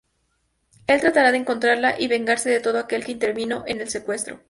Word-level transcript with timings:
Él 0.87 0.99
tratará 0.99 1.31
de 1.31 1.37
encontrarla 1.37 1.93
y 2.01 2.07
vengarse 2.07 2.49
de 2.49 2.59
todo 2.59 2.79
aquel 2.79 3.05
que 3.05 3.11
intervino 3.11 3.65
en 3.67 3.81
el 3.81 3.89
secuestro. 3.91 4.39